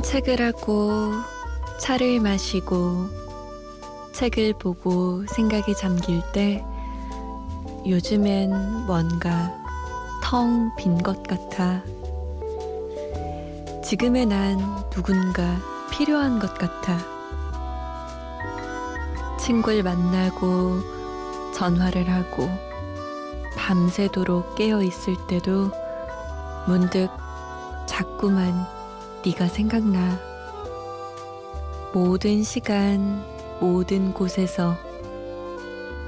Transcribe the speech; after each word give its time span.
산책을 0.00 0.40
하고 0.40 1.12
차를 1.78 2.20
마시고 2.20 3.08
책을 4.12 4.54
보고 4.54 5.26
생각에 5.26 5.74
잠길 5.74 6.22
때 6.32 6.64
요즘엔 7.86 8.86
뭔가 8.86 9.52
텅 10.22 10.74
빈 10.76 11.02
것 11.02 11.22
같아. 11.24 11.82
지금의 13.82 14.26
난 14.26 14.58
누군가 14.90 15.56
필요한 15.90 16.38
것 16.38 16.54
같아. 16.54 16.98
친구를 19.38 19.82
만나고 19.82 20.80
전화를 21.54 22.08
하고 22.08 22.48
밤새도록 23.56 24.54
깨어 24.54 24.82
있을 24.82 25.16
때도 25.26 25.70
문득 26.66 27.08
자꾸만 27.86 28.79
네가 29.24 29.48
생각나. 29.48 30.18
모든 31.92 32.42
시간, 32.42 33.24
모든 33.60 34.12
곳에서 34.14 34.76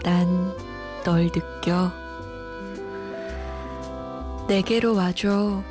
난 0.02 0.72
널 1.04 1.30
느껴. 1.30 1.90
내게로 4.46 4.94
와줘. 4.94 5.62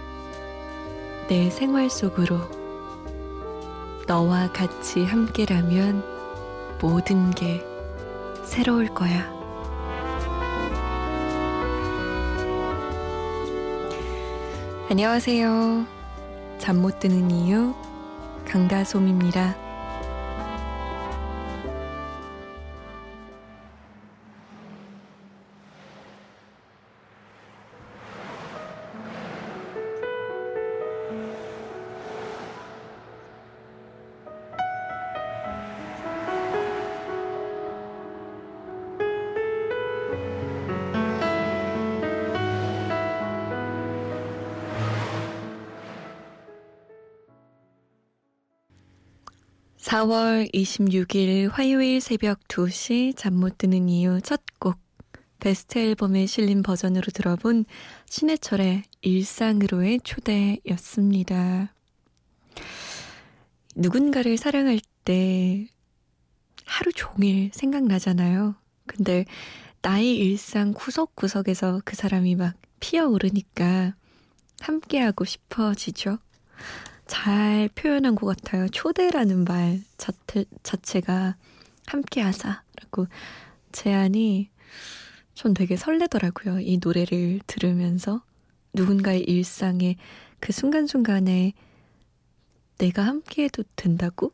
내 1.29 1.49
생활 1.49 1.89
속으로. 1.89 2.37
너와 4.07 4.51
같이 4.51 5.05
함께라면 5.05 6.03
모든 6.81 7.31
게 7.31 7.65
새로울 8.43 8.93
거야. 8.93 9.31
안녕하세요. 14.89 16.00
잠 16.61 16.75
못 16.77 16.99
드는 16.99 17.31
이유 17.31 17.73
강다솜입니다. 18.45 19.70
4월 50.01 50.51
26일 50.51 51.51
화요일 51.51 52.01
새벽 52.01 52.39
2시 52.47 53.15
잠 53.15 53.35
못 53.35 53.59
드는 53.59 53.87
이유 53.87 54.19
첫 54.21 54.41
곡 54.59 54.79
베스트 55.39 55.77
앨범에 55.77 56.25
실린 56.25 56.63
버전으로 56.63 57.05
들어본 57.13 57.65
신해철의 58.09 58.81
일상으로의 59.01 59.99
초대였습니다. 60.03 61.71
누군가를 63.75 64.37
사랑할 64.37 64.79
때 65.05 65.67
하루 66.65 66.91
종일 66.93 67.51
생각나잖아요. 67.53 68.55
근데 68.87 69.25
나의 69.83 70.15
일상 70.17 70.73
구석구석에서 70.73 71.81
그 71.85 71.95
사람이 71.95 72.35
막 72.35 72.55
피어오르니까 72.79 73.93
함께하고 74.61 75.25
싶어지죠. 75.25 76.17
잘 77.11 77.67
표현한 77.75 78.15
것 78.15 78.25
같아요. 78.25 78.69
초대라는 78.69 79.43
말 79.43 79.81
자체, 79.97 80.45
자체가 80.63 81.35
함께 81.85 82.21
하자라고 82.21 83.07
제안이 83.73 84.49
전 85.33 85.53
되게 85.53 85.75
설레더라고요. 85.75 86.61
이 86.61 86.79
노래를 86.81 87.41
들으면서 87.47 88.23
누군가의 88.73 89.23
일상에 89.25 89.97
그 90.39 90.53
순간순간에 90.53 91.51
내가 92.77 93.05
함께 93.05 93.43
해도 93.43 93.63
된다고? 93.75 94.31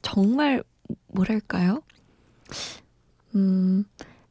정말 0.00 0.64
뭐랄까요? 1.08 1.82
음, 3.34 3.84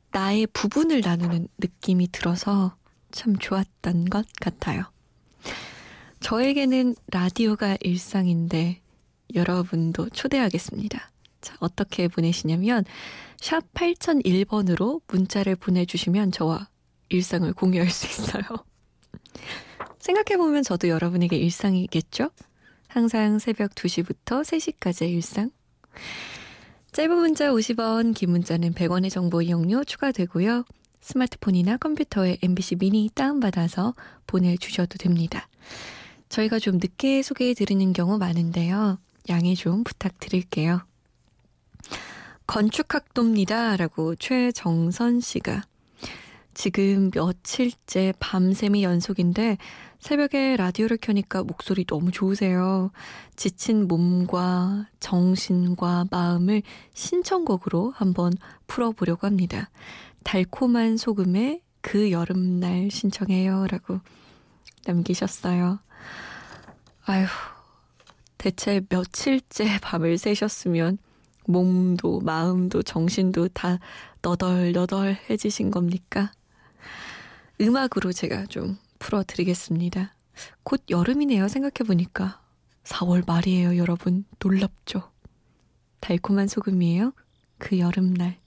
나의 0.10 0.48
부분을 0.48 1.02
나누는 1.02 1.48
느낌이 1.60 2.12
들어서 2.12 2.76
참 3.12 3.38
좋았던 3.38 4.06
것 4.06 4.26
같아요. 4.42 4.86
저에게는 6.22 6.96
라디오가 7.12 7.78
일상인데 7.82 8.82
여러분도 9.34 10.10
초대하겠습니다. 10.10 11.12
자, 11.42 11.56
어떻게 11.60 12.08
보내시냐면 12.08 12.84
샵 13.38 13.64
8001번으로 13.74 15.02
문자를 15.08 15.56
보내주시면 15.56 16.32
저와 16.32 16.68
일상을 17.10 17.52
공유할 17.54 17.90
수 17.90 18.08
있어요. 18.08 18.44
생각해보면 20.00 20.64
저도 20.64 20.90
여러분에게 20.90 21.38
일상이겠죠? 21.38 22.32
항상 22.88 23.40
새벽 23.40 23.76
2시부터 23.76 24.42
3시까지의 24.44 25.12
일상. 25.12 25.52
짧은 26.92 27.16
문자 27.16 27.52
50원, 27.52 28.16
긴 28.16 28.32
문자는 28.32 28.74
100원의 28.74 29.12
정보 29.12 29.42
이용료 29.42 29.84
추가되고요. 29.84 30.66
스마트폰이나 31.02 31.78
컴퓨터에 31.78 32.38
MBC 32.42 32.76
미니 32.76 33.10
다운받아서 33.14 33.94
보내주셔도 34.28 34.98
됩니다. 34.98 35.48
저희가 36.30 36.60
좀 36.60 36.78
늦게 36.78 37.22
소개해 37.24 37.54
드리는 37.54 37.92
경우 37.92 38.18
많은데요. 38.18 39.00
양해 39.30 39.56
좀 39.56 39.84
부탁드릴게요. 39.84 40.82
건축학도입니다. 42.48 43.78
라고 43.78 44.16
최정선 44.16 45.20
씨가 45.20 45.64
지금 46.54 47.12
며칠째 47.12 48.14
밤샘이 48.20 48.84
연속인데 48.84 49.58
새벽에 50.00 50.56
라디오를 50.56 50.98
켜니까 50.98 51.44
목소리 51.44 51.86
너무 51.86 52.12
좋으세요. 52.12 52.92
지친 53.36 53.88
몸과 53.88 54.88
정신과 55.00 56.08
마음을 56.10 56.64
신청곡으로 56.94 57.92
한번 57.96 58.34
풀어보려고 58.68 59.28
합니다. 59.28 59.70
달콤한 60.24 60.98
소금에 60.98 61.62
그 61.82 62.12
여름날 62.12 62.90
신청해요. 62.92 63.68
라고 63.68 64.00
남기셨어요. 64.86 65.80
아휴, 67.06 67.26
대체 68.38 68.82
며칠째 68.88 69.80
밤을 69.82 70.18
새셨으면 70.18 70.98
몸도 71.46 72.22
마음도 72.22 72.84
정신도 72.84 73.50
다 73.50 73.80
너덜너덜해지신 74.22 75.72
겁니까? 75.72 76.32
음악으로 77.60 78.12
제가 78.12 78.46
좀 78.46 78.78
풀어드리겠습니다. 79.00 80.14
곧 80.64 80.84
여름이네요, 80.90 81.48
생각해보니까. 81.48 82.42
4월 82.84 83.26
말이에요, 83.26 83.78
여러분. 83.78 84.26
놀랍죠? 84.44 85.12
달콤한 86.00 86.48
소금이에요. 86.48 87.14
그 87.58 87.80
여름날. 87.80 88.38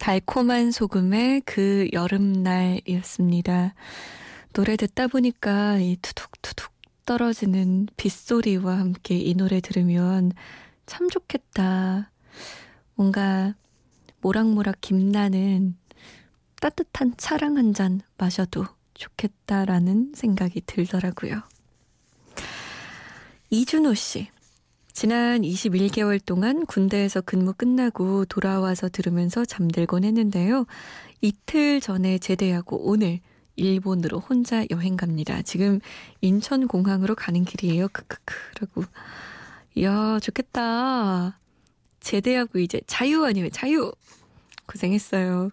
달콤한 0.00 0.70
소금의 0.70 1.42
그 1.42 1.86
여름날이었습니다. 1.92 3.74
노래 4.54 4.76
듣다 4.76 5.06
보니까 5.08 5.76
이 5.78 5.98
투둑투둑 6.00 6.72
떨어지는 7.04 7.86
빗소리와 7.98 8.78
함께 8.78 9.18
이 9.18 9.34
노래 9.34 9.60
들으면 9.60 10.32
참 10.86 11.10
좋겠다. 11.10 12.10
뭔가 12.94 13.54
모락모락 14.22 14.80
김나는 14.80 15.76
따뜻한 16.60 17.14
차랑 17.18 17.58
한 17.58 17.74
잔 17.74 18.00
마셔도 18.16 18.64
좋겠다라는 18.94 20.12
생각이 20.14 20.62
들더라고요. 20.64 21.42
이준호 23.50 23.92
씨. 23.94 24.28
지난 24.92 25.42
21개월 25.42 26.24
동안 26.24 26.66
군대에서 26.66 27.20
근무 27.20 27.52
끝나고 27.52 28.24
돌아와서 28.26 28.88
들으면서 28.88 29.44
잠들곤 29.44 30.04
했는데요. 30.04 30.66
이틀 31.20 31.80
전에 31.80 32.18
제대하고 32.18 32.88
오늘 32.88 33.20
일본으로 33.56 34.18
혼자 34.18 34.64
여행 34.70 34.96
갑니다. 34.96 35.42
지금 35.42 35.80
인천공항으로 36.20 37.14
가는 37.14 37.44
길이에요. 37.44 37.88
크크크라고. 37.88 38.84
이야, 39.76 40.18
좋겠다. 40.20 41.38
제대하고 42.00 42.58
이제 42.58 42.80
자유 42.86 43.24
아니면 43.24 43.50
자유! 43.52 43.92
고생했어요. 44.66 45.50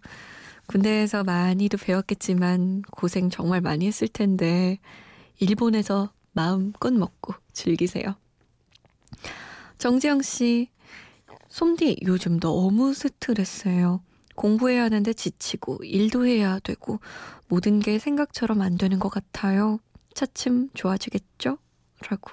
군대에서 0.68 1.24
많이도 1.24 1.78
배웠겠지만 1.78 2.84
고생 2.92 3.30
정말 3.30 3.62
많이 3.62 3.88
했을 3.88 4.07
텐데 4.07 4.80
일본에서 5.39 6.12
마음껏 6.34 6.94
먹고 6.94 7.34
즐기세요. 7.54 8.16
정지영 9.77 10.21
씨, 10.21 10.69
솜디 11.50 11.98
요즘 12.06 12.39
너무 12.39 12.94
스트레스예요. 12.94 14.01
공부해야 14.36 14.83
하는데 14.83 15.12
지치고 15.13 15.83
일도 15.83 16.25
해야 16.25 16.59
되고 16.59 17.00
모든 17.48 17.80
게 17.80 17.98
생각처럼 18.00 18.62
안 18.62 18.77
되는 18.77 19.00
것 19.00 19.09
같아요. 19.09 19.80
차츰 20.13 20.69
좋아지겠죠? 20.74 21.57
라고. 22.09 22.31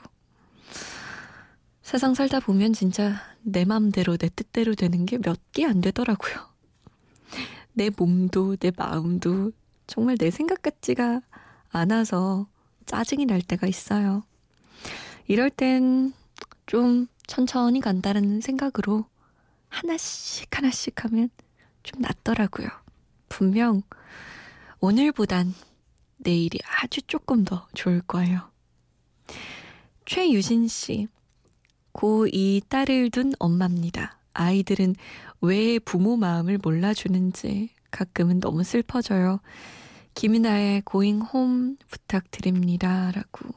세상 1.82 2.15
살다 2.15 2.41
보면 2.41 2.73
진짜 2.73 3.17
내 3.43 3.65
맘대로 3.65 4.17
내 4.17 4.29
뜻대로 4.35 4.75
되는 4.75 5.05
게 5.06 5.17
몇 5.19 5.38
개 5.53 5.65
안 5.67 5.81
되더라고요. 5.81 6.35
내 7.75 7.91
몸도 7.94 8.56
내 8.56 8.70
마음도 8.77 9.53
정말 9.87 10.17
내 10.17 10.31
생각 10.31 10.62
같지가 10.62 11.20
않아서 11.70 12.47
짜증이 12.87 13.27
날 13.27 13.43
때가 13.43 13.67
있어요. 13.67 14.23
이럴 15.27 15.50
땐 15.50 16.12
좀 16.67 17.07
천천히 17.27 17.81
간다는 17.81 18.41
생각으로 18.41 19.07
하나씩 19.69 20.57
하나씩 20.57 21.05
하면 21.05 21.31
좀 21.83 22.01
낫더라고요. 22.01 22.69
분명 23.29 23.83
오늘보단 24.81 25.55
내일이 26.19 26.59
아주 26.81 27.03
조금 27.03 27.45
더 27.45 27.67
좋을 27.75 28.01
거예요. 28.03 28.51
최유진 30.07 30.69
씨. 30.69 31.09
고2 31.93 32.69
딸을 32.69 33.11
둔 33.11 33.33
엄마입니다. 33.39 34.19
아이들은 34.33 34.97
왜 35.41 35.79
부모 35.79 36.17
마음을 36.17 36.59
몰라주는지 36.63 37.71
가끔은 37.91 38.41
너무 38.41 38.65
슬퍼져요. 38.65 39.41
김이나의 40.15 40.83
고잉 40.83 41.21
홈 41.21 41.77
부탁드립니다. 41.89 43.13
라고. 43.13 43.55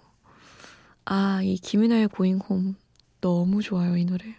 아, 1.05 1.41
이 1.43 1.57
김이나의 1.57 2.09
고잉 2.09 2.39
홈 2.39 2.75
너무 3.21 3.61
좋아요, 3.61 3.97
이 3.97 4.05
노래. 4.05 4.35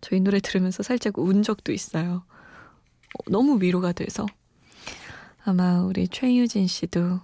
저 0.00 0.16
이 0.16 0.20
노래 0.20 0.40
들으면서 0.40 0.82
살짝 0.82 1.18
운 1.18 1.42
적도 1.42 1.72
있어요. 1.72 2.24
어, 3.14 3.30
너무 3.30 3.60
위로가 3.62 3.92
돼서. 3.92 4.26
아마 5.44 5.80
우리 5.82 6.08
최유진 6.08 6.66
씨도 6.66 7.20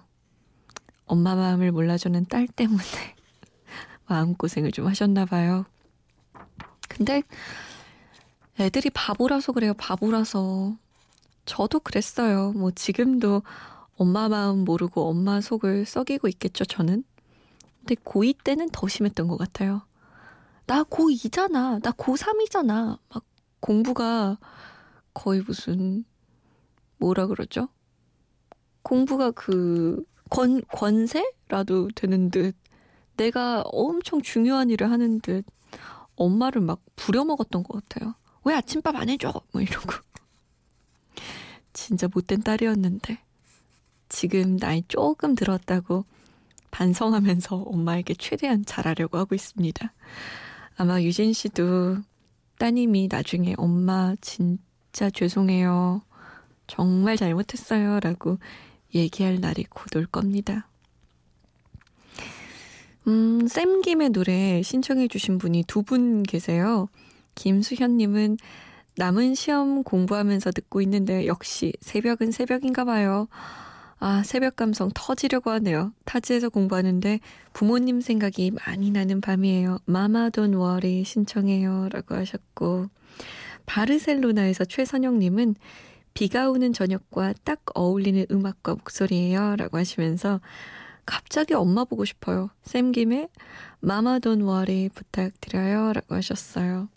엄마 1.05 1.35
마음을 1.35 1.71
몰라주는 1.71 2.25
딸 2.27 2.47
때문에 2.47 2.83
마음고생을 4.07 4.71
좀 4.71 4.87
하셨나 4.87 5.25
봐요. 5.25 5.65
근데 6.87 7.23
애들이 8.59 8.89
바보라서 8.89 9.51
그래요. 9.53 9.73
바보라서. 9.75 10.75
저도 11.45 11.79
그랬어요. 11.79 12.51
뭐 12.51 12.71
지금도 12.71 13.41
엄마 13.97 14.29
마음 14.29 14.65
모르고 14.65 15.09
엄마 15.09 15.41
속을 15.41 15.85
썩이고 15.85 16.27
있겠죠, 16.27 16.65
저는. 16.65 17.03
근데 17.79 17.95
고2 17.95 18.43
때는 18.43 18.69
더 18.71 18.87
심했던 18.87 19.27
것 19.27 19.37
같아요. 19.37 19.81
나 20.69 20.83
고2잖아. 20.83 21.81
나 21.81 21.91
고3이잖아. 21.91 22.99
막 23.09 23.25
공부가 23.59 24.37
거의 25.15 25.41
무슨, 25.41 26.05
뭐라 26.99 27.25
그러죠? 27.25 27.69
공부가 28.83 29.31
그, 29.31 30.05
권, 30.29 30.61
권세라도 30.71 31.87
되는 31.95 32.29
듯. 32.29 32.55
내가 33.17 33.63
엄청 33.65 34.21
중요한 34.21 34.69
일을 34.69 34.91
하는 34.91 35.19
듯. 35.21 35.43
엄마를 36.15 36.61
막 36.61 36.83
부려먹었던 36.95 37.63
것 37.63 37.89
같아요. 37.89 38.13
왜 38.43 38.53
아침밥 38.53 38.95
안 38.95 39.09
해줘? 39.09 39.33
뭐 39.51 39.63
이러고. 39.63 39.89
진짜 41.73 42.07
못된 42.13 42.43
딸이었는데. 42.43 43.17
지금 44.07 44.57
나이 44.57 44.83
조금 44.87 45.33
들었다고 45.33 46.05
반성하면서 46.69 47.55
엄마에게 47.55 48.13
최대한 48.13 48.63
잘하려고 48.63 49.17
하고 49.17 49.33
있습니다. 49.33 49.93
아마 50.79 51.01
유진 51.01 51.33
씨도 51.33 51.97
따님이 52.57 53.09
나중에 53.11 53.53
엄마 53.57 54.15
진짜 54.21 55.09
죄송해요. 55.09 56.01
정말 56.67 57.17
잘못했어요. 57.17 57.99
라고 57.99 58.37
얘기할 58.95 59.41
날이 59.41 59.65
곧 59.65 59.93
올 59.97 60.05
겁니다. 60.05 60.69
음, 63.07 63.45
쌤김의 63.45 64.11
노래 64.11 64.61
신청해 64.63 65.09
주신 65.09 65.37
분이 65.37 65.65
두 65.67 65.81
분 65.83 66.23
계세요. 66.23 66.87
김수현님은 67.35 68.37
남은 68.95 69.35
시험 69.35 69.83
공부하면서 69.83 70.51
듣고 70.51 70.79
있는데 70.81 71.27
역시 71.27 71.73
새벽은 71.81 72.31
새벽인가 72.31 72.85
봐요. 72.85 73.27
아, 73.99 74.23
새벽 74.23 74.55
감성 74.55 74.89
터지려고 74.93 75.51
하네요. 75.51 75.93
타지에서 76.05 76.49
공부하는데 76.49 77.19
부모님 77.51 77.99
생각이 77.99 78.51
많이 78.51 78.91
나는 78.91 79.19
밤이에요. 79.19 79.79
마마 79.85 80.29
돈 80.29 80.53
워리 80.53 81.03
신청해요. 81.03 81.89
라고 81.91 82.15
하셨고, 82.15 82.87
바르셀로나에서 83.65 84.65
최선영님은 84.65 85.55
비가 86.13 86.49
오는 86.49 86.71
저녁과 86.73 87.33
딱 87.43 87.61
어울리는 87.75 88.25
음악과 88.31 88.75
목소리예요. 88.75 89.57
라고 89.57 89.77
하시면서 89.77 90.39
갑자기 91.05 91.53
엄마 91.53 91.83
보고 91.83 92.05
싶어요. 92.05 92.49
쌤 92.63 92.91
김에 92.91 93.27
마마 93.79 94.19
돈 94.19 94.41
워리 94.41 94.89
부탁드려요. 94.89 95.93
라고 95.93 96.15
하셨어요. 96.15 96.87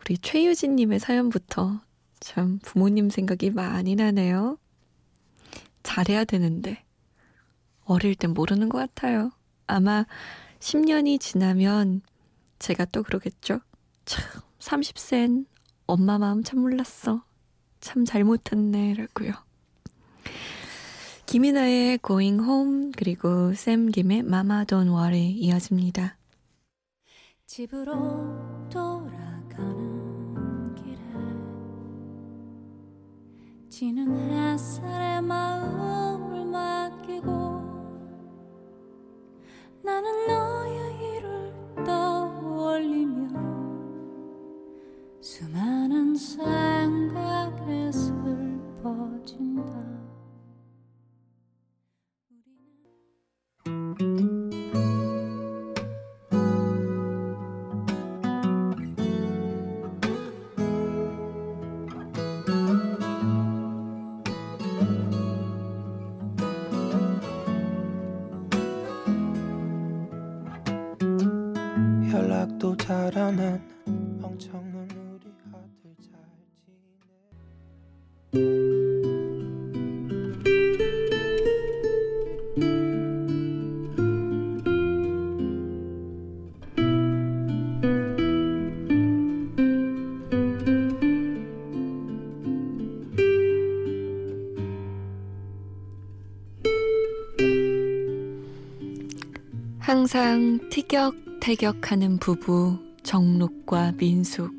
우리 0.00 0.16
최유진님의 0.16 1.00
사연부터 1.00 1.80
참 2.20 2.58
부모님 2.62 3.10
생각이 3.10 3.50
많이 3.50 3.96
나네요. 3.96 4.58
잘해야 5.82 6.24
되는데 6.24 6.84
어릴 7.84 8.14
땐 8.14 8.32
모르는 8.32 8.68
것 8.68 8.78
같아요. 8.78 9.30
아마 9.66 10.06
10년이 10.60 11.20
지나면 11.20 12.02
제가 12.58 12.84
또 12.86 13.02
그러겠죠. 13.02 13.60
참 14.04 14.24
30센 14.58 15.46
엄마 15.86 16.18
마음 16.18 16.42
참 16.42 16.60
몰랐어. 16.60 17.24
참 17.80 18.04
잘못했네 18.04 18.94
라고요. 18.94 19.32
김이나의 21.26 21.98
Going 22.04 22.42
Home 22.42 22.92
그리고 22.96 23.54
샘 23.54 23.90
김의 23.90 24.18
Mama 24.18 24.64
Don't 24.64 24.88
Worry 24.88 25.30
이어집니다. 25.30 26.16
집으로 27.46 28.68
돌 28.70 28.89
지는 33.80 34.30
햇살에 34.30 35.22
마음을 35.22 36.44
맡기고 36.44 37.30
나는 39.82 40.26
너의 40.26 41.16
일을 41.16 41.54
떠올리며 41.86 43.30
수많은 45.22 46.14
생각에 46.14 47.90
슬퍼진다 47.90 49.89
항상 100.12 100.58
티격태격하는 100.70 102.18
부부 102.18 102.80
정록과 103.04 103.92
민숙. 103.96 104.50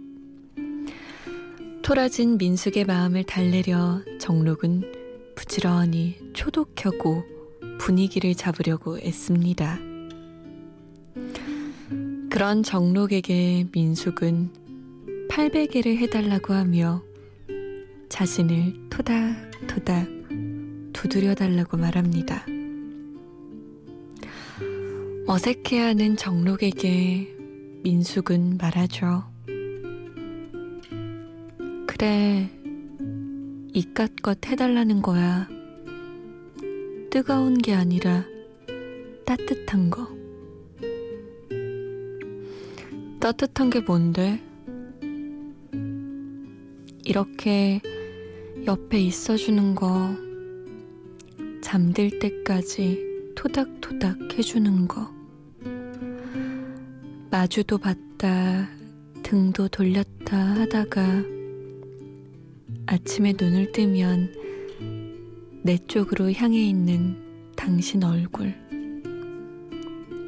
토라진 1.82 2.38
민숙의 2.38 2.86
마음을 2.86 3.26
달래려 3.26 4.02
정록은 4.18 5.34
부지런히 5.36 6.18
초도 6.32 6.68
켜고 6.74 7.26
분위기를 7.80 8.34
잡으려고 8.34 8.98
애씁니다. 9.00 9.78
그런 12.30 12.64
정록에게 12.64 13.68
민숙은 13.74 14.52
팔베개를 15.30 15.98
해달라고 15.98 16.54
하며 16.54 17.04
자신을 18.08 18.88
토닥토닥 18.90 20.08
두드려달라고 20.94 21.76
말합니다. 21.76 22.46
어색해하는 25.28 26.18
정록에게 26.18 27.36
민숙은 27.84 28.58
말하죠. 28.58 29.24
그래, 31.88 32.50
이깟것 33.74 34.48
해달라는 34.48 35.02
거야. 35.02 35.48
뜨거운 37.12 37.58
게 37.58 37.74
아니라 37.74 38.26
따뜻한 39.26 39.90
거. 39.90 40.08
따뜻한 43.20 43.70
게 43.70 43.80
뭔데? 43.82 44.42
이렇게 47.06 47.80
옆에 48.66 49.00
있어주는 49.00 49.76
거, 49.76 50.16
잠들 51.62 52.20
때까지 52.20 53.11
토닥토닥 53.42 54.38
해주는 54.38 54.88
거. 54.88 55.10
마주도 57.32 57.80
봤다, 57.80 58.70
등도 59.24 59.68
돌렸다 59.68 60.38
하다가 60.38 61.24
아침에 62.86 63.34
눈을 63.36 63.72
뜨면 63.72 64.32
내 65.64 65.76
쪽으로 65.88 66.32
향해 66.34 66.62
있는 66.70 67.18
당신 67.56 68.04
얼굴. 68.04 68.54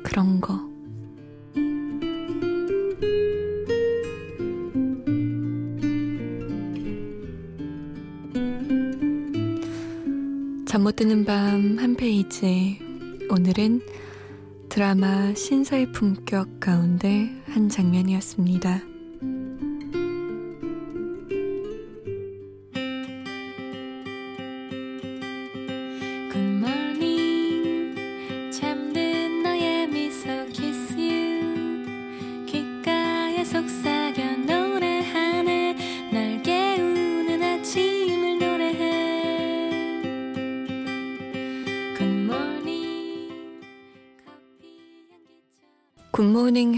그런 0.04 0.42
거. 0.42 0.60
잠 10.66 10.82
못 10.82 10.96
드는 10.96 11.26
밤 11.26 11.78
한 11.78 11.96
페이지. 11.96 12.83
오늘은 13.34 13.82
드라마 14.70 15.34
신사의 15.34 15.92
품격 15.92 16.60
가운데 16.60 17.32
한 17.48 17.68
장면이었습니다. 17.68 18.93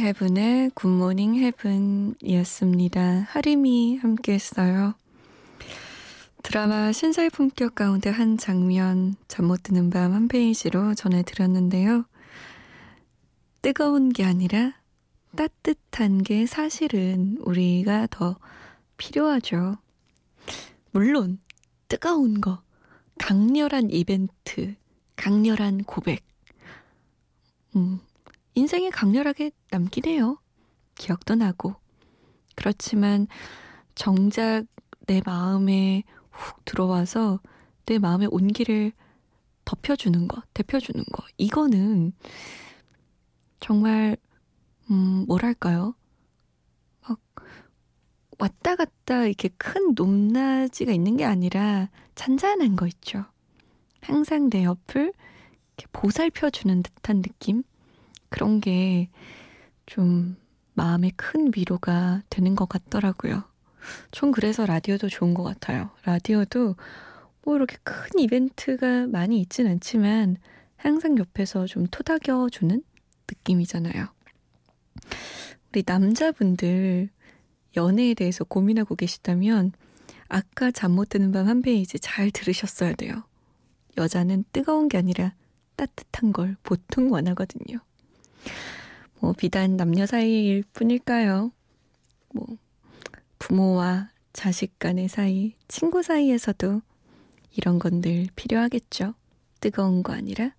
헤븐의 0.06 0.70
Good 0.76 0.97
Morning 0.97 1.34
Heaven이었습니다. 1.34 3.26
하림이 3.28 3.98
함께 3.98 4.34
했어요. 4.34 4.94
드라마 6.44 6.92
신사의 6.92 7.32
품격 7.32 7.74
가운데 7.74 8.12
한 8.12 8.38
장면 8.38 9.16
잠 9.28 9.46
못 9.48 9.64
드는 9.64 9.90
밤 9.90 10.14
한 10.14 10.28
페이지로 10.28 10.94
전해드렸는데요. 10.94 12.06
뜨거운 13.64 14.10
게 14.10 14.24
아니라 14.24 14.74
따뜻한 15.36 16.22
게 16.22 16.46
사실은 16.46 17.38
우리가 17.42 18.06
더 18.12 18.38
필요하죠. 18.98 19.78
물론 20.92 21.40
뜨거운 21.88 22.42
거, 22.42 22.62
강렬한 23.18 23.90
이벤트, 23.90 24.76
강렬한 25.16 25.84
고백. 25.84 26.24
음, 27.76 28.00
인생에 28.56 28.90
강렬하게 28.90 29.52
남긴 29.70 30.06
해요. 30.06 30.40
기억도 30.96 31.36
나고. 31.36 31.76
그렇지만 32.56 33.28
정작 33.96 34.66
내 35.08 35.22
마음에 35.26 36.04
훅 36.32 36.64
들어와서 36.66 37.40
내 37.86 38.00
마음의 38.00 38.30
온기를 38.32 38.94
덮여주는 39.66 40.28
거, 40.28 40.42
데펴주는 40.54 41.04
거. 41.12 41.24
이거는 41.38 42.14
정말, 43.60 44.16
음, 44.90 45.26
뭐랄까요? 45.28 45.96
막, 47.08 47.20
왔다 48.40 48.76
갔다 48.76 49.26
이렇게 49.26 49.50
큰 49.58 49.94
높낮이가 49.96 50.92
있는 50.92 51.18
게 51.18 51.26
아니라 51.26 51.90
잔잔한 52.16 52.76
거 52.76 52.88
있죠. 52.88 53.26
항상 54.02 54.50
내 54.50 54.64
옆을 54.64 55.14
보살펴주는 55.92 56.84
듯한 56.84 57.22
느낌? 57.22 57.64
그런 58.36 58.60
게 58.62 59.10
좀 59.86 60.36
마음에 60.74 61.12
큰 61.16 61.52
위로가 61.56 62.24
되는 62.30 62.56
것 62.56 62.68
같더라고요. 62.68 63.44
전 64.12 64.32
그래서 64.32 64.66
라디오도 64.66 65.10
좋은 65.10 65.34
것 65.34 65.44
같아요. 65.44 65.92
라디오도 66.06 66.76
뭐 67.44 67.56
이렇게 67.56 67.78
큰 67.84 68.20
이벤트가 68.20 69.08
많이 69.08 69.40
있진 69.42 69.68
않지만 69.68 70.38
항상 70.78 71.18
옆에서 71.18 71.68
좀 71.68 71.88
토닥여주는 71.88 72.84
느낌이잖아요. 73.30 74.08
우리 75.72 75.84
남자분들 75.86 77.10
연애에 77.78 78.14
대해서 78.16 78.44
고민하고 78.44 78.96
계시다면 78.96 79.74
아까 80.28 80.72
잠 80.72 80.92
못 80.94 81.10
드는 81.10 81.32
밤 81.32 81.48
한 81.48 81.62
페이지 81.62 82.00
잘 82.00 82.32
들으셨어야 82.32 82.94
돼요. 82.96 83.24
여자는 83.98 84.46
뜨거운 84.52 84.90
게 84.90 84.98
아니라 84.98 85.34
따뜻한 85.76 86.34
걸 86.34 86.58
보통 86.64 87.12
원하거든요. 87.12 87.80
뭐 89.20 89.34
비단 89.34 89.78
남녀 89.78 90.06
사이일 90.06 90.64
뿐일까요? 90.74 91.52
뭐 92.34 92.46
부모와 93.40 94.10
자식 94.34 94.78
간의 94.80 95.08
사이, 95.08 95.54
친구 95.68 96.04
사이에서도 96.04 96.82
이런 97.58 97.80
건 97.80 98.02
늘 98.02 98.28
필요하겠죠. 98.36 99.14
뜨거운 99.62 100.04
거 100.04 100.14
아니라 100.14 100.54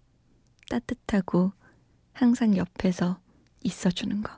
따뜻하고 0.71 1.52
항상 2.12 2.57
옆에서 2.57 3.21
있어주는 3.62 4.23
거. 4.23 4.33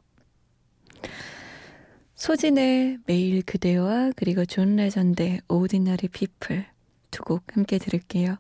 소진의 2.17 2.99
매일 3.07 3.43
그대와 3.43 4.11
그리고 4.17 4.45
존 4.45 4.77
레전드의 4.77 5.43
오디너리 5.49 6.09
피플 6.09 6.67
두 7.11 7.23
곡 7.25 7.57
함께 7.57 7.79
들을게요. 7.79 8.37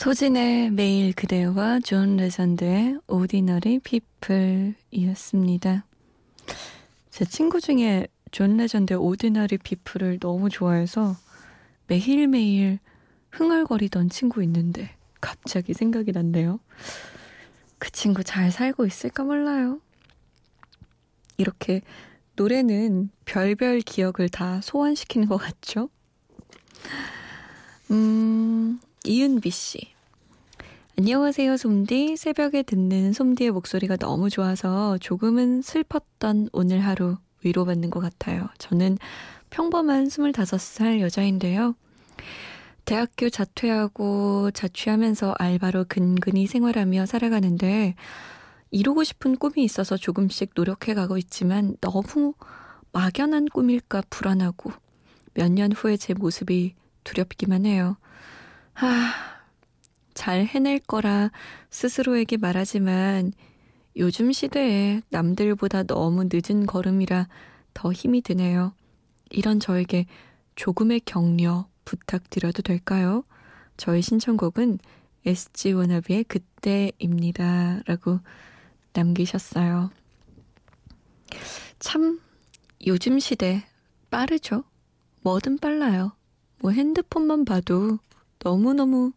소진의 0.00 0.70
매일 0.70 1.12
그대와 1.12 1.80
존 1.80 2.16
레전드의 2.16 3.00
Ordinary 3.06 3.80
People이었습니다. 3.80 5.84
제 7.10 7.24
친구 7.26 7.60
중에 7.60 8.06
존 8.30 8.56
레전드의 8.56 8.98
Ordinary 8.98 9.58
People을 9.58 10.18
너무 10.18 10.48
좋아해서 10.48 11.16
매일매일 11.86 12.78
흥얼거리던 13.32 14.08
친구 14.08 14.42
있는데 14.42 14.96
갑자기 15.20 15.74
생각이 15.74 16.12
났네요. 16.12 16.60
그 17.78 17.90
친구 17.90 18.24
잘 18.24 18.50
살고 18.50 18.86
있을까 18.86 19.24
몰라요. 19.24 19.82
이렇게 21.36 21.82
노래는 22.36 23.10
별별 23.26 23.80
기억을 23.80 24.30
다 24.30 24.62
소환시키는 24.62 25.28
것 25.28 25.36
같죠? 25.36 25.90
음, 27.90 28.80
이은비 29.04 29.50
씨. 29.50 29.78
안녕하세요, 30.98 31.56
솜디. 31.56 32.16
새벽에 32.16 32.62
듣는 32.62 33.12
솜디의 33.12 33.52
목소리가 33.52 33.96
너무 33.96 34.28
좋아서 34.28 34.98
조금은 34.98 35.62
슬펐던 35.62 36.50
오늘 36.52 36.80
하루 36.80 37.16
위로받는 37.42 37.88
것 37.90 38.00
같아요. 38.00 38.48
저는 38.58 38.98
평범한 39.48 40.08
25살 40.08 41.00
여자인데요. 41.00 41.74
대학교 42.84 43.30
자퇴하고 43.30 44.50
자취하면서 44.50 45.34
알바로 45.38 45.86
근근히 45.88 46.46
생활하며 46.46 47.06
살아가는데 47.06 47.94
이루고 48.70 49.04
싶은 49.04 49.36
꿈이 49.36 49.64
있어서 49.64 49.96
조금씩 49.96 50.50
노력해 50.54 50.92
가고 50.92 51.16
있지만 51.16 51.76
너무 51.80 52.34
막연한 52.92 53.46
꿈일까 53.46 54.02
불안하고 54.10 54.72
몇 55.34 55.50
년 55.50 55.72
후에 55.72 55.96
제 55.96 56.12
모습이 56.12 56.74
두렵기만 57.04 57.64
해요. 57.64 57.96
하, 58.80 59.12
잘 60.14 60.46
해낼 60.46 60.78
거라 60.78 61.30
스스로에게 61.68 62.38
말하지만 62.38 63.34
요즘 63.98 64.32
시대에 64.32 65.02
남들보다 65.10 65.82
너무 65.82 66.24
늦은 66.32 66.64
걸음이라 66.64 67.28
더 67.74 67.92
힘이 67.92 68.22
드네요. 68.22 68.72
이런 69.28 69.60
저에게 69.60 70.06
조금의 70.56 71.02
격려 71.04 71.68
부탁드려도 71.84 72.62
될까요? 72.62 73.22
저의 73.76 74.00
신청곡은 74.00 74.78
SG 75.26 75.74
워너비의 75.74 76.24
그때입니다. 76.24 77.82
라고 77.84 78.20
남기셨어요. 78.94 79.90
참, 81.78 82.18
요즘 82.86 83.18
시대 83.18 83.62
빠르죠? 84.10 84.64
뭐든 85.20 85.58
빨라요. 85.58 86.12
뭐 86.60 86.70
핸드폰만 86.70 87.44
봐도 87.44 87.98
너무너무 88.42 89.12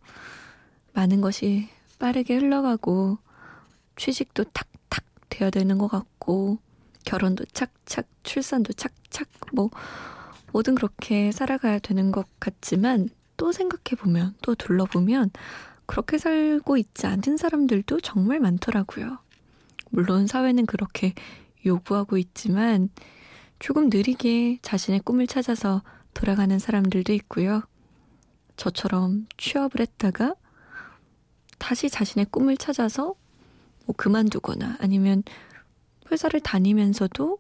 많은 0.94 1.22
것이 1.22 1.70
빠르게 2.00 2.36
흘러가고 2.36 3.18
취직도 3.96 4.46
탁탁 4.46 5.06
돼야 5.30 5.50
되는 5.50 5.78
것 5.78 5.88
같고 5.88 6.60
결혼도 7.06 7.46
착착 7.46 8.08
출산도 8.24 8.74
착착 8.74 9.28
뭐 9.54 9.70
뭐든 10.52 10.76
그렇게 10.76 11.32
살아가야 11.32 11.80
되는 11.80 12.12
것 12.12 12.28
같지만 12.40 13.10
또 13.38 13.52
생각해 13.52 13.98
보면 13.98 14.36
또 14.42 14.56
둘러보면 14.56 15.32
그렇게 15.86 16.18
살고 16.18 16.78
있지 16.78 17.08
않은 17.08 17.38
사람들도 17.38 18.00
정말 18.02 18.40
많더라고요. 18.40 19.18
물론 19.90 20.28
사회는 20.28 20.66
그렇게 20.66 21.14
요구하고 21.66 22.18
있지만 22.18 22.90
조금 23.60 23.90
느리게 23.90 24.60
자신의 24.62 25.02
꿈을 25.02 25.28
찾아서 25.28 25.82
돌아가는 26.14 26.58
사람들도 26.58 27.14
있고요. 27.14 27.64
저처럼 28.58 29.28
취업을 29.38 29.82
했다가 29.82 30.36
다시 31.58 31.90
자신의 31.90 32.28
꿈을 32.32 32.58
찾아서 32.58 33.16
뭐 33.86 33.96
그만두거나 33.96 34.78
아니면 34.80 35.24
회사를 36.12 36.40
다니면서도 36.40 37.40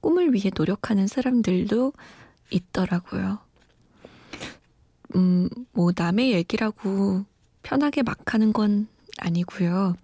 꿈을 0.00 0.34
위해 0.34 0.50
노력하는 0.54 1.06
사람들도 1.06 1.92
있더라고요. 2.50 3.38
음, 5.16 5.48
뭐 5.72 5.92
남의 5.96 6.32
얘기라고 6.32 7.24
편하게 7.62 8.02
막 8.02 8.34
하는 8.34 8.52
건 8.52 8.88
아니고요. 9.18 9.94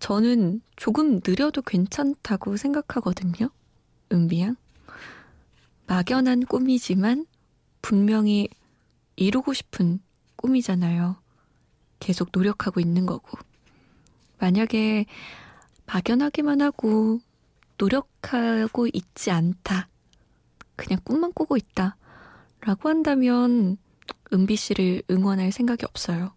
저는 0.00 0.60
조금 0.76 1.20
느려도 1.24 1.62
괜찮다고 1.62 2.56
생각하거든요. 2.56 3.48
은비양. 4.12 4.56
막연한 5.86 6.44
꿈이지만 6.46 7.26
분명히 7.80 8.48
이루고 9.16 9.52
싶은 9.52 10.00
꿈이잖아요. 10.36 11.16
계속 12.00 12.30
노력하고 12.32 12.80
있는 12.80 13.06
거고. 13.06 13.38
만약에 14.38 15.06
막연하기만 15.86 16.60
하고 16.60 17.20
노력하고 17.78 18.88
있지 18.92 19.30
않다. 19.30 19.88
그냥 20.76 20.98
꿈만 21.04 21.32
꾸고 21.32 21.56
있다. 21.56 21.96
라고 22.60 22.88
한다면 22.88 23.76
은비 24.32 24.56
씨를 24.56 25.02
응원할 25.10 25.52
생각이 25.52 25.84
없어요. 25.84 26.32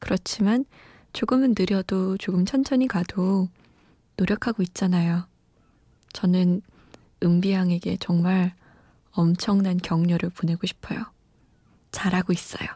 그렇지만 0.00 0.64
조금은 1.12 1.54
느려도 1.58 2.16
조금 2.18 2.44
천천히 2.44 2.86
가도 2.86 3.48
노력하고 4.16 4.62
있잖아요. 4.62 5.26
저는 6.12 6.62
은비 7.22 7.52
양에게 7.52 7.96
정말 7.98 8.54
엄청난 9.10 9.78
격려를 9.78 10.30
보내고 10.30 10.66
싶어요. 10.66 11.04
잘하고 11.98 12.32
있어요. 12.32 12.68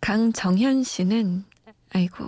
강정현 0.00 0.84
씨는 0.84 1.44
아이고 1.92 2.26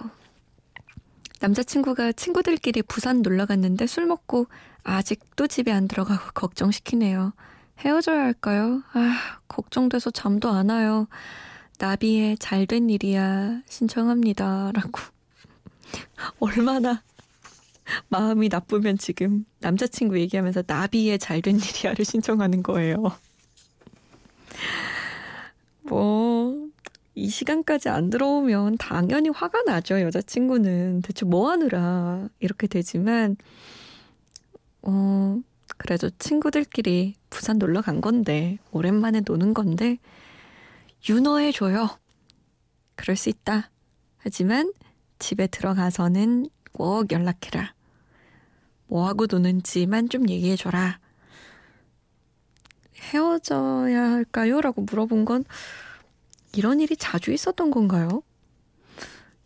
남자친구가 1.40 2.12
친구들끼리 2.12 2.82
부산 2.82 3.22
놀러 3.22 3.46
갔는데 3.46 3.86
술 3.86 4.06
먹고 4.06 4.46
아직도 4.82 5.46
집에 5.46 5.70
안 5.70 5.86
들어가고 5.86 6.32
걱정시키네요. 6.34 7.32
헤어져야 7.78 8.18
할까요? 8.22 8.82
아, 8.94 9.38
걱정돼서 9.46 10.10
잠도 10.10 10.48
안 10.48 10.70
와요. 10.70 11.06
나비의 11.78 12.38
잘된 12.38 12.90
일이야 12.90 13.60
신청합니다. 13.68 14.72
라고. 14.72 15.00
얼마나 16.40 17.02
마음이 18.08 18.48
나쁘면 18.48 18.98
지금 18.98 19.44
남자친구 19.60 20.18
얘기하면서 20.18 20.64
나비의 20.66 21.20
잘된 21.20 21.60
일이야를 21.60 22.04
신청하는 22.04 22.64
거예요. 22.64 23.12
뭐, 25.88 26.68
이 27.14 27.28
시간까지 27.28 27.88
안 27.88 28.10
들어오면 28.10 28.78
당연히 28.78 29.30
화가 29.30 29.62
나죠, 29.62 30.00
여자친구는. 30.00 31.02
대체 31.02 31.24
뭐 31.24 31.50
하느라 31.50 32.28
이렇게 32.40 32.66
되지만, 32.66 33.36
어, 34.82 35.40
그래도 35.78 36.10
친구들끼리 36.18 37.14
부산 37.30 37.58
놀러 37.58 37.80
간 37.80 38.00
건데, 38.00 38.58
오랜만에 38.70 39.22
노는 39.26 39.54
건데, 39.54 39.98
윤허해줘요. 41.08 41.88
그럴 42.96 43.16
수 43.16 43.28
있다. 43.28 43.70
하지만 44.18 44.72
집에 45.18 45.46
들어가서는 45.46 46.46
꼭 46.72 47.12
연락해라. 47.12 47.74
뭐하고 48.88 49.26
노는지만 49.26 50.08
좀 50.08 50.28
얘기해줘라. 50.28 50.98
헤어져야 53.06 54.10
할까요? 54.10 54.60
라고 54.60 54.82
물어본 54.82 55.24
건 55.24 55.44
이런 56.54 56.80
일이 56.80 56.96
자주 56.96 57.32
있었던 57.32 57.70
건가요? 57.70 58.22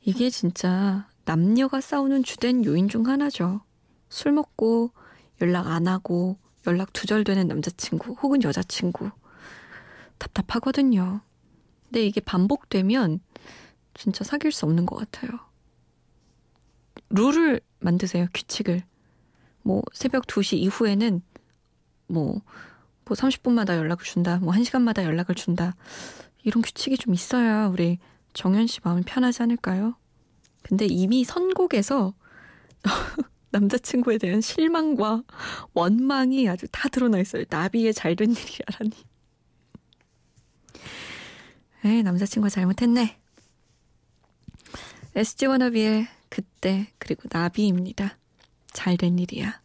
이게 0.03 0.31
진짜 0.31 1.09
남녀가 1.25 1.81
싸우는 1.81 2.23
주된 2.23 2.65
요인 2.65 2.89
중 2.89 3.07
하나죠. 3.07 3.61
술 4.09 4.33
먹고 4.33 4.93
연락 5.41 5.67
안 5.69 5.87
하고 5.87 6.37
연락 6.67 6.93
두절되는 6.93 7.49
남자친구 7.49 8.17
혹은 8.23 8.43
여자친구. 8.43 9.11
답답하거든요. 10.19 11.21
근데 11.85 12.07
이게 12.07 12.21
반복되면 12.21 13.21
진짜 13.95 14.25
사귈 14.25 14.53
수 14.53 14.67
없는 14.67 14.87
것 14.87 14.97
같아요. 14.97 15.31
룰을 17.11 17.61
만드세요, 17.81 18.27
규칙을. 18.33 18.85
뭐, 19.63 19.83
새벽 19.93 20.27
2시 20.27 20.57
이후에는 20.59 21.23
뭐, 22.07 22.43
뭐 23.11 23.17
30분마다 23.17 23.77
연락을 23.77 24.05
준다, 24.05 24.39
뭐 24.39 24.55
1시간마다 24.55 25.03
연락을 25.03 25.35
준다. 25.35 25.75
이런 26.45 26.63
규칙이 26.63 26.97
좀 26.97 27.13
있어야 27.13 27.67
우리 27.67 27.99
정현 28.35 28.69
씨 28.69 28.79
마음이 28.85 29.03
편하지 29.03 29.43
않을까요? 29.43 29.97
근데 30.63 30.87
이미 30.87 31.25
선곡에서 31.25 32.15
남자친구에 33.51 34.19
대한 34.19 34.41
실망과 34.41 35.25
원망이 35.75 36.49
아주 36.49 36.67
다 36.71 36.89
드러나 36.89 37.19
있어요. 37.19 37.43
나비의 37.51 37.95
잘된 37.95 38.31
일이야라니. 38.31 38.93
에이, 41.85 42.03
남자친구가 42.05 42.49
잘못했네. 42.49 43.19
SG 45.17 45.47
워너비의 45.47 46.07
그때 46.29 46.93
그리고 46.99 47.23
나비입니다. 47.29 48.17
잘 48.73 48.97
된 48.97 49.19
일이야. 49.19 49.60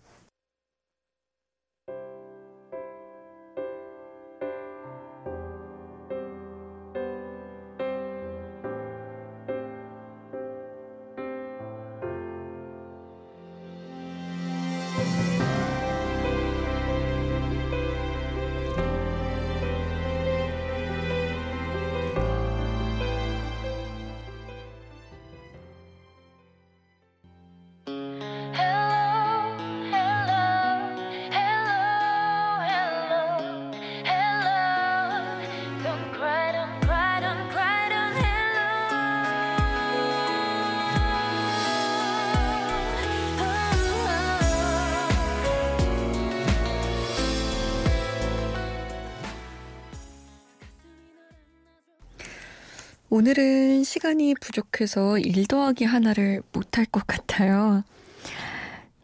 오늘은 53.15 53.85
시간이 53.85 54.35
부족해서 54.41 55.17
일 55.19 55.47
더하기 55.47 55.85
하나를 55.85 56.41
못할 56.51 56.83
것 56.83 57.07
같아요. 57.07 57.85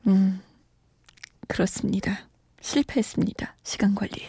음, 0.06 0.41
그렇습니다. 1.47 2.28
실패했습니다. 2.60 3.56
시간 3.63 3.95
관리에. 3.95 4.28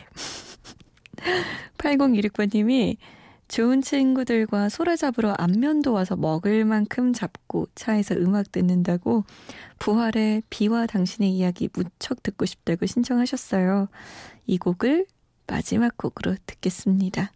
8016번님이 1.78 2.96
좋은 3.48 3.82
친구들과 3.82 4.68
소라 4.68 4.94
잡으러 4.94 5.32
안면도 5.32 5.92
와서 5.92 6.14
먹을 6.14 6.64
만큼 6.64 7.12
잡고 7.12 7.66
차에서 7.74 8.14
음악 8.14 8.52
듣는다고 8.52 9.24
부활의 9.80 10.44
비와 10.48 10.86
당신의 10.86 11.32
이야기 11.32 11.68
무척 11.72 12.22
듣고 12.22 12.46
싶다고 12.46 12.86
신청하셨어요. 12.86 13.88
이 14.46 14.58
곡을 14.58 15.06
마지막 15.48 15.96
곡으로 15.96 16.36
듣겠습니다. 16.46 17.32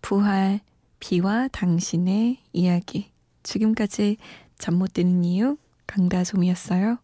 부활, 0.00 0.60
비와 1.00 1.48
당신의 1.48 2.38
이야기. 2.52 3.10
지금까지 3.42 4.16
잠 4.58 4.74
못 4.74 4.92
드는 4.94 5.24
이유 5.24 5.56
강다솜이었어요. 5.86 6.98